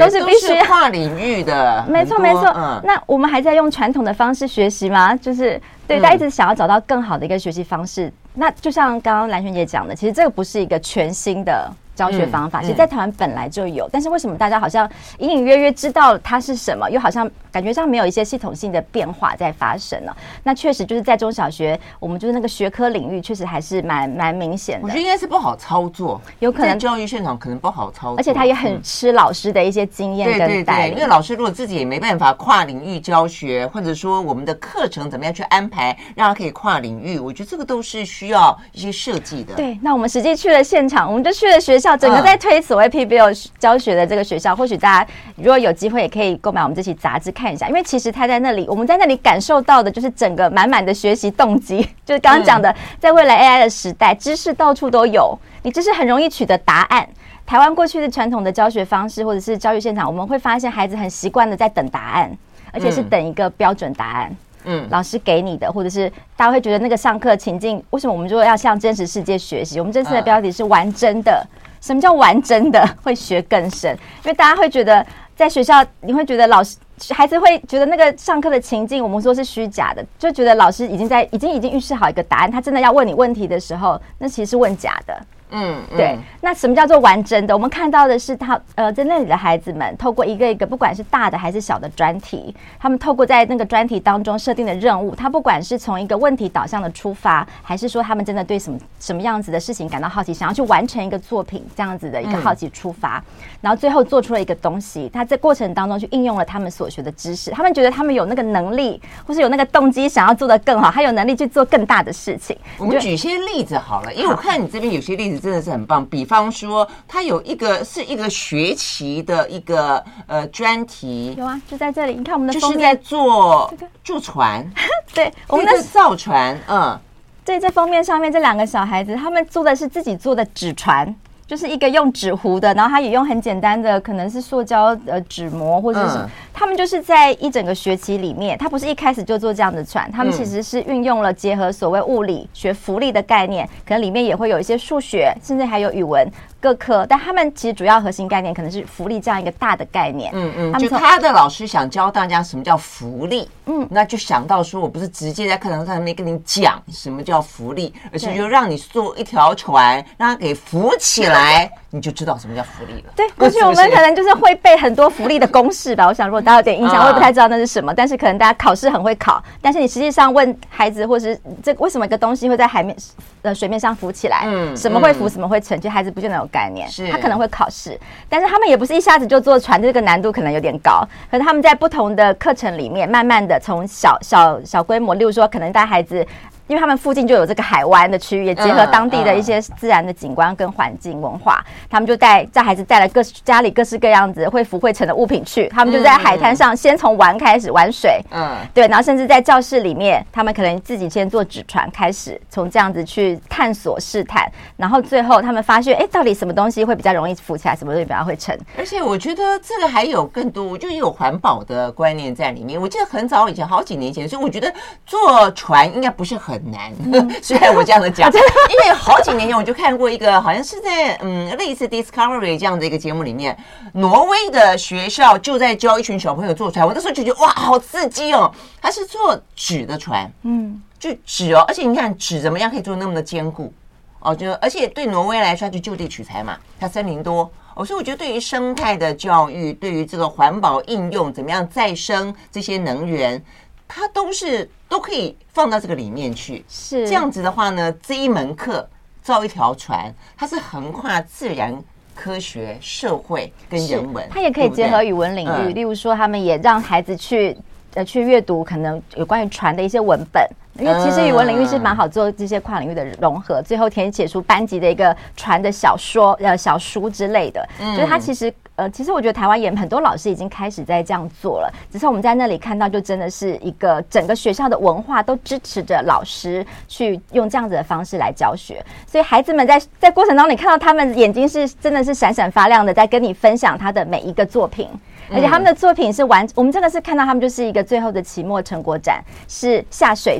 [0.00, 1.84] 都是必须跨领域的。
[1.88, 2.52] 没错没错。
[2.56, 2.80] 嗯。
[2.82, 5.14] 那我们还在用传统的方式学习吗？
[5.14, 8.12] 就是对，大家一直想要找到更好的一个学习方式。
[8.34, 11.70] 那就像刚刚兰萱姐讲的，其实这个不是一个全新的。
[11.94, 20.14] 教学方法，其实，在台湾本来就有，但是为什么大家好像隐隐约约知道它是什么，又好像感觉上没有一些系统性的变化在发生呢？
[20.42, 24.84] 那确实就是在中小学，我们就是那个学科领域，确实还是蛮蛮明显的。
[24.84, 30.96] 我觉得应该是不好操作，有可能教育现场可能不好操作，而且他也很吃老师的一些经验跟带领。
[30.96, 39.54] 因为老师如果自己也没办法跨领域教学，或者说我们的课程怎么样去安排，让他可以跨领域，我觉得这个都是需要一些设计的。
[39.54, 42.60] 对，那我们实际去了现场，我们就去了学校，整个在推。
[42.62, 47.68] 所谓 PBL 教学的这个学校，或许大家如果有机会，也可以购买我们这期杂志看一下。
[47.68, 51.86] 因为其实他在那里，我们在那里感受到的就是整个满满的学习动机。
[52.06, 57.06] 就是刚刚讲的，在未来 AI 的时代，知识到处都有，你知识很容易取得答案。
[57.44, 62.34] 台湾过去的传统的教学方式，或者是教育现场，我们会发现孩子很习惯的在等答案，
[62.72, 64.34] 而且是等一个标准答案。
[64.64, 69.78] 嗯，老师给你的，或者是大家会觉得那个上课情境，为什么我们就要向真实世界学习？
[69.78, 71.46] 我们这次的标题是玩真的。
[71.84, 73.92] 什么叫玩真的会学更深？
[74.22, 76.78] 因为大家会觉得在学校，你会觉得老师
[77.10, 85.14] 孩子会觉得那个上课的情境，我们说是虚假的，就觉得老师已经在已经已经预示好一个答案，他真的要问你问题的时候，那其实是问假的。
[85.54, 86.18] 嗯，对。
[86.40, 87.54] 那什么叫做完整的？
[87.54, 103.24] 我们看到的是他呃，在那里的孩子们透过一个一个，不管是大的还是小的专题，他们透过在那个专题当中设定的任务，他不管是从一个问题导向的出发，还是说他们真的对什么什么样子的事情感到好奇，想要去完成一个作品这样子的一个好奇出发，嗯、
[103.60, 105.08] 然后最后做出了一个东西。
[105.12, 112.56] 他在过程当中去应用了他们所学的知识，他们觉得他们有那个能力，或是有那个动机，想要做得更好，他有能力去做更大的事情。
[112.78, 116.88] 我们举些例子好了，因为我看你这边有些例子真的是很棒，比方说。
[117.06, 122.14] 它有一个是一个学期的一个呃专题，有啊，就在这里。
[122.14, 124.68] 你看我们的就是在做做船，
[125.14, 126.98] 对，我们的造船，嗯，
[127.44, 131.14] 对，在封面上面这两个小孩子，他们做的是自己做的纸船。
[131.46, 136.18] 就是一个用纸糊的，然后他也用很简单的，可能是塑胶呃纸膜或者是
[136.54, 150.30] 他们就是在一整个学期里面，他不是一开始就做这样的船，他们其实是运用了结合所谓物理学浮力的概念，可能里面也会有一些数学，甚至还有语文各科，但他们其实主要核心概念可能是浮力这样一个大的概念。
[150.32, 161.70] 嗯嗯，就他的老师想教大家什么叫浮力，嗯，那就想到说我不是直接在课堂上面跟你讲什么叫浮力，而是就让你坐一条船，让它给浮起来。
[161.94, 163.12] 来，你就知道什么叫浮力了。
[163.14, 166.06] 对，过去我们可能就是会背很多浮力的公式吧。
[166.06, 167.94] 我想，如果大家有点印象，我也不太知道那是什么。
[167.94, 172.96] 但是可能大家考试很会考，但是你实际上问孩子，或是这为什么一个东西会在海面
[173.42, 174.42] 呃水面上浮起来？
[174.46, 175.80] 嗯，什么会浮，什么会沉？
[175.80, 176.88] 其实孩子不见得有概念。
[176.88, 181.06] 是，他可能会考试，但是他们也不是一下子就坐船，这个难度可能有点高。
[181.30, 186.26] 可是他们在不同的课程里面，慢慢的从小小小规模，例如说，可能带孩子。
[186.66, 208.58] 因为他们附近就有这个海湾的区域，也结合当地的一些自然的景观跟环境文化，他们就带在孩子带了各家里各式各样子会浮会沉的物品去，他们就在海滩上先从玩开始玩水，嗯，对，然后甚至在教室里面，他们可能自己先做纸船开始，从这样子去探索试探，然后最后他们发现，哎，到底什么东西会比较容易浮起来，什么东西比较会沉？
[208.78, 212.80] 而且我觉得这个还有更多，就有环保的观念在里面。
[212.80, 214.72] 我记得很早以前，好几年前，所以我觉得
[215.04, 216.53] 坐船应该不是很。
[216.54, 216.92] 很难，
[217.42, 223.56] 虽然我这样的讲， 因为好几年前我就看过一个，好像是在嗯类似 Discovery 这样的一个节目里面，
[223.92, 226.86] 挪威的学校就在教一群小朋友坐船。
[226.86, 228.50] 我那时候就觉得哇，好刺激哦！
[228.80, 233.72] 他是坐纸的船，嗯，就纸哦，而且你看纸怎么样可以做那么的坚固
[234.20, 243.42] 哦，就而且对挪威来说就就地取材嘛，它森林多哦，所以我觉得对于生态的教育，对于这个环保应用，怎么样再生这些能源。
[243.86, 247.06] 它都是都可以放到这个里面去，是。
[247.06, 248.88] 这样子的话呢，这一门课
[249.22, 251.76] 造一条船，它是横跨自然
[252.14, 257.56] 科学、社会跟人文，它也可以结合语文领域，嗯、例如说，他们也让孩子去
[257.94, 260.48] 呃去阅读可能有关于船的一些文本。
[260.78, 284.88] 因为其实语文领域是蛮好做这些跨领域的融合，最后填写出班级的一个传的小说呃小书之类的，嗯，就是它其实呃其实我觉得台湾也很多老师已经开始在这样做了，只是我们在那里看到就真的是一个整个学校的文化都支持着老师去用这样子的方式来教学，所以孩子们在在过程当中你看到他们眼睛是真的是闪闪发亮的，在跟你分享他的每一个作品。
[285.32, 290.38] 而且他们的作品是完，我们真的是看到他们就是一个最后的期末成果展，是下水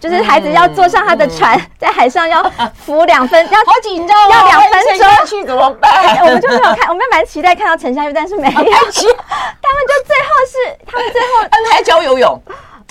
[0.00, 2.42] 就是孩子要坐上他的船，在海上要
[2.84, 5.90] 浮两分，要 好紧张，要两分钟去怎么办？
[6.20, 8.52] 我们就没有看，我们蛮期待看到沉下去，但是没有。
[8.52, 12.42] 他们就最后是，他们最后安排教游泳。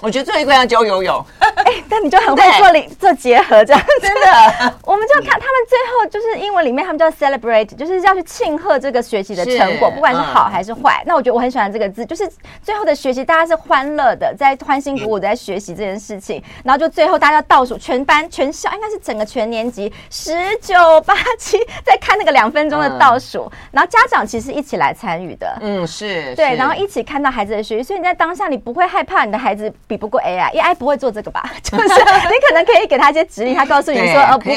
[0.04, 4.74] 我觉得最后一个要教游泳， 哎，但你就很会做领做结合这样，真的。
[4.84, 11.02] 我们就看他们最后就是英文里面他们叫 celebrate，就是要去庆贺这个学习的成果，不管是好还是坏。
[11.06, 12.30] 那我觉得我很喜欢这个字，就是
[12.62, 16.44] 最后的学习大家是欢乐的，在欢欣鼓舞的在学习这件事情。
[16.66, 29.74] 然后就最后大家倒数，全班全校应该是整个全年级十九八七在看那个两分钟的倒数，然后家长其实一起来参与的，嗯，是对，然后一起看到孩子的学习，所以你在当下你不会害怕你的孩子。
[29.94, 31.48] 比不过 AI，AI 不会做这个吧？
[31.62, 34.50] 就是你可能可以给他一些指令，他告诉你说，呃，不，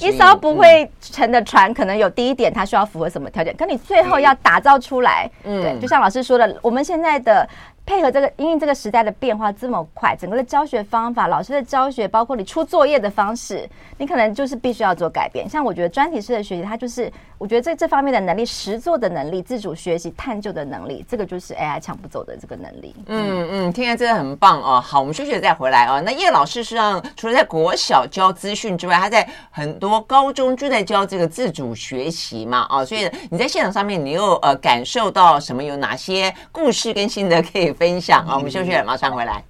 [0.00, 3.54] 一艘不会沉的船，可能有第一点，它需要符合什么条件？
[3.54, 7.46] 可你最后要打造出来，嗯，对，就像老师说的，我们现在的。
[7.88, 15.48] 配合这个，因为这个时代的变化这么快，整个的教学方法、老师的教学，包括你出作业的方式，你可能就是必须要做改变。
[15.48, 22.94] 像我觉得专题式的学习，它就是我觉得这这方面的能力、实作的能力、自主学习、探究的能力，这个就是 AI 抢不走的这个能力。
[23.06, 24.78] 嗯嗯，听起来真的很棒哦。
[24.78, 26.02] 好，我们休息再回来哦。
[26.04, 35.62] 那叶老师实际上除了在国小教资讯之外，他在很多高中就在教这个自主学习嘛、哦，所以你在现场上面，你又呃感受到什么？
[35.68, 37.77] 有哪些故事跟心得可以？
[37.78, 38.26] 分享。
[38.26, 39.42] 啊，我们休息了，马上回来。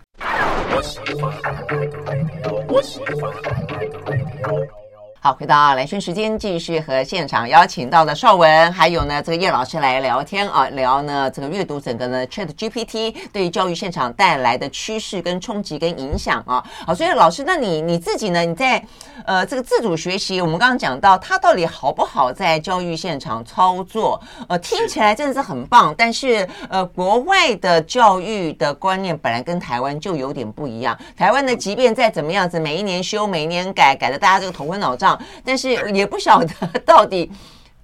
[5.21, 16.65] 好，回到兰萱时间，继续和现场邀请到的邵文，还有呢这个叶老师来聊天啊，聊呢这个阅读整个呢 Chat GPT 对于教育现场带来的趋势跟冲击跟影响啊。
[16.87, 18.45] 好，所以老师，那你你自己呢？
[18.45, 18.81] 你在
[19.27, 24.23] 呃这个自主学习，我们刚刚讲到它到底好不好在教育现场操作？
[24.49, 30.97] 呃，听起来真的是很棒，但是呃国外的教育的观念本来跟台湾就有点不一样。
[31.17, 35.08] 台湾的即便再怎么样子，每一年修，每一年改，改的大家这个头昏脑胀。
[35.45, 37.31] 但是也不晓得 到底，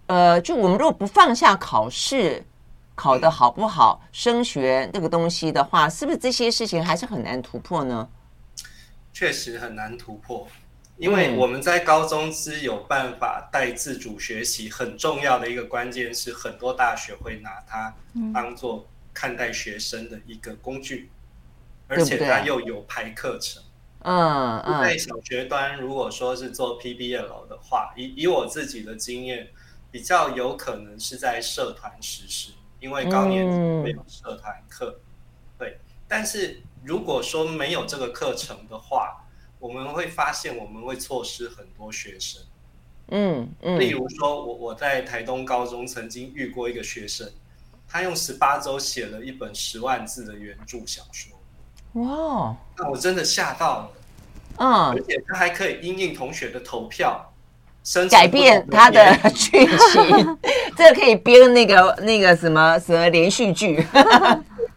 [0.06, 2.44] 呃，就我们如果不放下考试
[2.94, 8.08] 考得好不好，升学这个东西的话，是不是这些事情还是很难突破呢？
[9.12, 10.46] 确实很难突破，
[10.96, 17.94] 因为我们在高中是有办法带自主学习，很重要的一个关键是，很多大学会拿它
[18.32, 21.10] 当做看待学生的一个工具，
[21.88, 23.62] 而且它又有排课程。
[24.04, 29.48] 嗯，嗯，在小学端，如果说是做 PBL 的话，以以我自己的经验，
[29.90, 35.00] 比较有可能是在社团实施，因为高年级会有社团课，嗯，
[35.58, 35.78] 对。
[36.06, 39.24] 但是如果说没有这个课程的话，
[39.58, 42.42] 我们会发现我们会错失很多学生。
[43.08, 43.80] 嗯嗯。
[43.80, 47.32] 例如说，我我在台东高中曾经遇过一个学生，
[47.88, 51.33] 他用十八周写了一本十万字的原著小说。
[51.94, 52.56] 哇！
[52.76, 53.90] 那我真的吓到了，
[54.56, 57.32] 嗯，而且他还可以因应同学的投票，
[58.10, 60.38] 改变他的剧情，
[60.76, 63.80] 这个可以编那个那个什么什么连续剧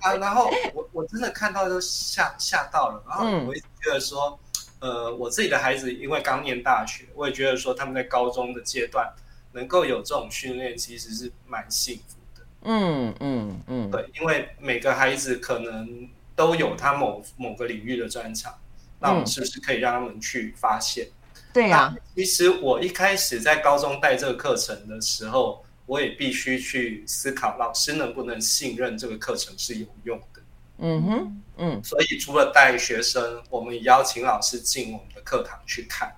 [0.01, 0.13] 啊！
[0.21, 4.37] 然后我我真的看到都吓吓到了，然后我也觉得说，
[4.79, 9.11] 呃，我自己的孩子因为刚念大学，我也觉得说他们在高中的阶段
[9.53, 12.45] 能够有这种训练，其实是蛮幸福的。
[12.61, 16.07] 嗯嗯嗯，对，因为每个孩子可能。
[16.37, 18.53] 都有他某某个领域的专长，
[18.99, 21.07] 那我们是不是可以让他们去发现？
[21.07, 30.41] 嗯、对呀、啊，其实我一开始在高中带这个课程的时候，我也必须去思考老师能不能信任这个课程是有用的。
[30.77, 36.15] 嗯哼，嗯，所以除了带学生，我们也邀请老师进我们的课堂去看，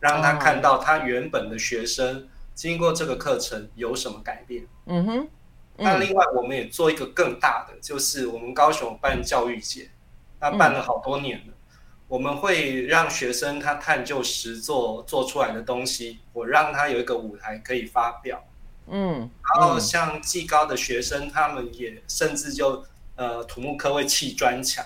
[0.00, 4.66] 让他看到他原本的学生经过这个课程有什么改变。
[4.86, 5.28] 嗯哼。
[5.78, 9.88] 那另外，我们也做一个更大的，就是我们高雄办教育节，
[10.40, 11.54] 那办了好多年了。
[12.08, 18.42] 我们会让学生他探究实作做出来的东西，我让他有一个舞台可以发表。
[18.88, 24.84] 嗯，然后像技高的学生，他们也甚至就呃土木科会砌砖墙，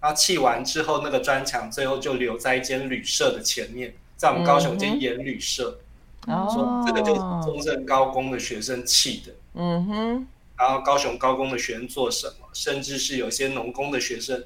[0.00, 5.78] 然后砌完之后，那个砖墙最后就留在一间旅社的前面，在我们高雄间演旅社。
[6.24, 9.32] 说这个就是中正高工的学生砌的。
[9.54, 10.26] 嗯哼，
[10.58, 12.46] 然后高雄高工的学生做什么？
[12.52, 14.44] 甚至是有些农工的学生，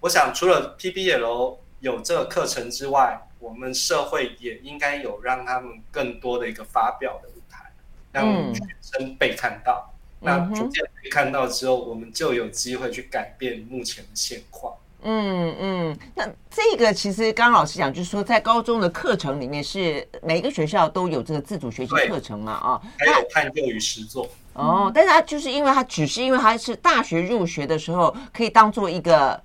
[0.00, 7.70] 我想除了 PBL 有这个课程之外，我们社会也应该有让他们更多的一个发表的舞台，
[8.10, 9.92] 让学生被看到。
[10.20, 14.74] 嗯、那逐渐被看到之后，我们就有机会去改变目前的现况。
[15.04, 22.52] 嗯嗯，那这个其实刚刚老师讲，就是说在高中的课程里面，是每个学校都有这个自主学习课程嘛？
[22.52, 24.28] 啊，还有探究与实作。
[24.54, 29.40] 哦，但是他就是因为他只是因为他是大学入学的时候可以当做一个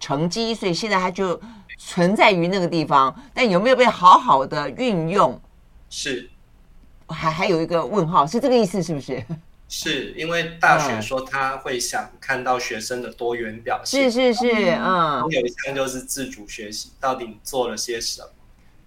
[0.00, 1.40] 成绩，所以现在他就
[1.78, 3.14] 存在于那个地方。
[3.34, 5.38] 但有没有被好好的运用？
[5.90, 6.30] 是，
[7.08, 9.22] 还还有一个问号，是这个意思是不是？
[9.70, 14.50] 是因为大学说他会想看到学生的多元表现，是是是，
[14.80, 18.28] 嗯，有一项就是自主学习，到底你做了些什么？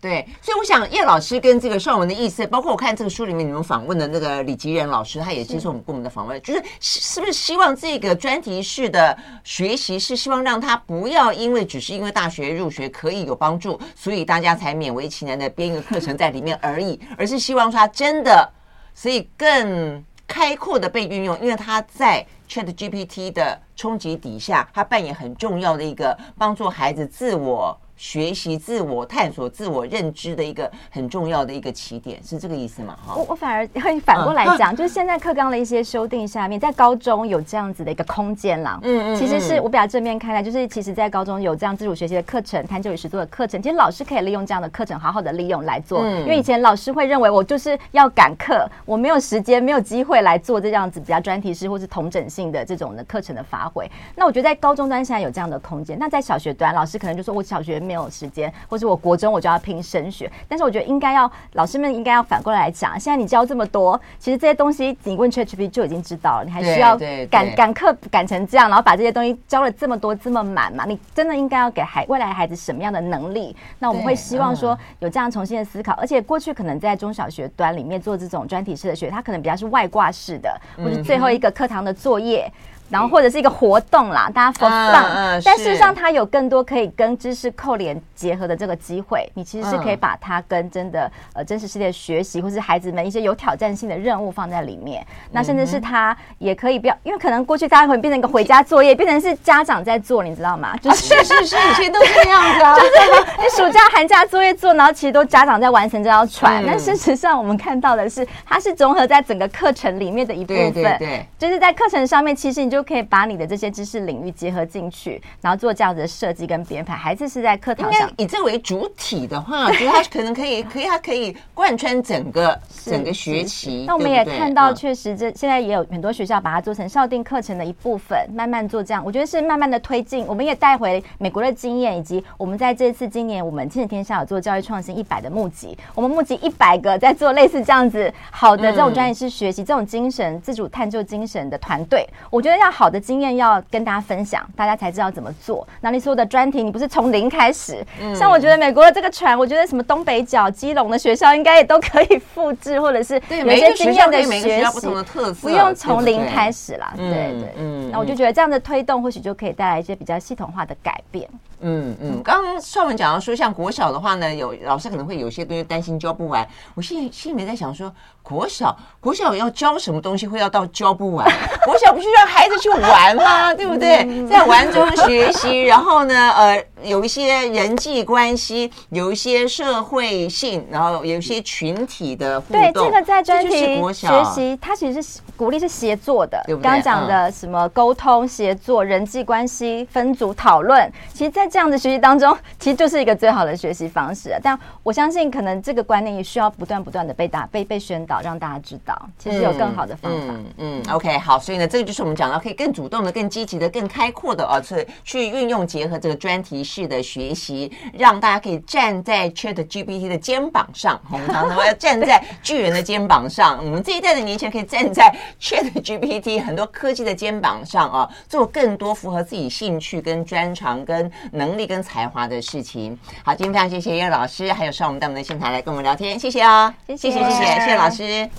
[0.02, 18.52] 对，所以我想叶老师跟这个邵文的意思，包括我看这个书里面你们访问的那个李吉仁老师，他也接受我们部门的访问，就是是不是希望这个专题式的学习是希望让他不要因为只是因为大学入学可以有帮助，所以大家才勉为其难的编一个课程在里面而已，而是希望说他真的，
[18.95, 20.04] 所以更。
[20.28, 27.78] 开阔的被运用，因为他在 ChatGPT 的冲击底下，他扮演很重要的一个帮助孩子自我。
[28.02, 32.97] 学习、自我探索、自我认知的一个很重要的一个起点，是这个意思吗？
[33.06, 38.80] 哈，我我反而会反过来讲，就是现在课纲的一些修订下面，在高中有这样子的一个空间啦。
[38.82, 46.04] 嗯嗯，其实是我比较正面看待，就是其实，在高中有这样自主学习的课程、探究与实作的课程，其实老师可以利用这样的课程，好好的利用来做。
[46.04, 53.88] 因为以前老师会认为我就是要赶课，我没有时间、没有机会来做这样子比较专题式或是同整性的这种的课程的发挥。
[54.16, 57.80] 那我觉得在高中端现在有这样的空间，那在小学端，老师可能就说我小学。
[57.91, 60.31] 没有时间，或者我国中我就要拼升学。
[60.47, 66.97] 但是我觉得应该要老师们应该要反过来讲，现在你教这么多，其实这些东西你问 ChatGPT 就已经知道了，你还需要
[67.29, 70.85] 赶赶课赶成这样，然后把这些东西教了这么多这么满嘛？
[70.85, 73.53] 你真的应该要给孩未来孩子什么样的能力？
[73.77, 82.49] 那我们会希望说有这样重新的思考，而且过去可能在中小学端里面做这种专题式的学，它可能比较是外挂式的，或者最后一个课堂的作业。
[82.91, 89.27] 然后或者是一个活动啦，大家 for fun，嗯，但事实上它有更多可以跟知识扣连结合的这个机会。
[89.33, 95.05] 你其实是可以把它跟真的呃真实世界学习，或是孩子们一些有挑战性的任务放在里面。
[95.31, 100.75] 那甚至是它也可以不要，因为可能过去大家会变成一个回家作业，变成是家长在做，你知道吗？
[100.81, 102.75] 就是是是，以前都是这样子啊。
[102.75, 102.89] 就是
[103.37, 106.61] 你暑假寒假作业做，然后其实都家长在完成这条船。
[106.67, 110.73] 但事实上我们看到的是，它是综合在整个课程里面的一部分。
[110.73, 112.80] 对对对，就是在课程上面，其实你就。
[112.82, 116.95] 就可以把你的这些知识领域结合进去，然后做这样子的设计跟编排。
[116.95, 123.86] 孩子是在课堂上以这为主体的话，我觉得他可能可以， 可以，他可以贯穿整个整个学期。
[123.86, 129.05] 那我们也看到，确实这现在也有很多学校把它做成校定课程的一部分，慢慢做这样。
[129.05, 130.25] 我觉得是慢慢的推进。
[130.25, 142.03] 我们也带回美国的经验，以及我们在这次今年我们亲子天下有做教育创新一百的募集，我们募集一百个在做类似这样子好的这种专业式学习、这种精神自主探究精神的团队。
[142.32, 142.70] 我觉得要。
[142.72, 145.67] 好的经验要跟大家分享，大家才知道怎么做。
[145.82, 147.86] 那你所有的专题，你不是从零开始？
[147.99, 156.93] 嗯，像我觉得美国的这个船，我觉得什么东北角、基隆的学校应该也都可以复制，或者是有一些经验的学习，不同的特色，不用从零开始啦。
[156.95, 157.91] 对对，嗯。
[157.91, 161.30] 那我就觉得这样的推动，或许就可以带来一些比较系统化的改变。
[161.59, 162.22] 嗯嗯。
[162.24, 166.47] 刚刚邵文讲到说，像国小的话呢，有老师可能会有些东西担心教不完。
[166.76, 167.93] 我心里心里面在想说，
[168.24, 171.30] 国小国小要教什么东西会要到教不完？
[171.65, 173.53] 国小不是让孩子去玩嘛？
[173.53, 174.07] 对不对？
[174.30, 182.61] 在玩中学习，然后呢，呃，有一些人际关系，有一些社会性，然后有一些群体的互动。
[182.61, 186.41] 对，这个在专题学习，它其实是鼓励是协作的。
[186.45, 186.63] 对不对？
[186.63, 194.38] 刚刚讲的什么沟通、协作、人际关系、分组讨论，其实，在这样的学习当中，其实就是一个最好的学习方式。
[194.41, 200.27] 但我相信，可能这个观念也需要不断不断的被打、被被宣导，让大家知道，其实有更好的方法。
[200.29, 210.99] 嗯，嗯，OK，好，所以呢，这个就是我们讲到可以更主动的、更积极的、更开阔的啊，是去运用结合这个专题式的学习，让大家可以站在 ChatGPT 的肩膀上。
[211.11, 222.97] 我们常常要站在巨人的肩膀上， 我们这一代的年轻人可以站在 ChatGPT 很多科技的肩膀上啊，做更多符合自己兴趣、跟专长、跟能力、跟才华的事情。
[223.26, 228.30] 好，今天非常谢谢叶老师，还有上我们到我们的现场来跟我们聊天，谢谢、哦，谢谢谢谢谢谢老师，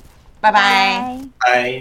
[0.41, 1.81] 拜拜，拜。